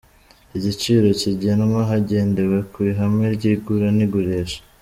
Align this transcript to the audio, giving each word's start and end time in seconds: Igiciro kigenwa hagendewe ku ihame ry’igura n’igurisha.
Igiciro 0.57 1.07
kigenwa 1.19 1.79
hagendewe 1.89 2.57
ku 2.71 2.77
ihame 2.89 3.25
ry’igura 3.35 3.87
n’igurisha. 3.97 4.59